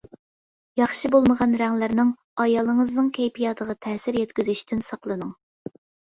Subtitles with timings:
[0.79, 2.13] ياخشى بولمىغان رەڭلەرنىڭ
[2.43, 5.31] ئايالىڭىزنىڭ كەيپىياتىغا تەسىر يەتكۈزۈشتىن ساقلىنىڭ.